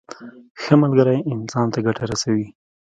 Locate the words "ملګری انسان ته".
0.83-1.79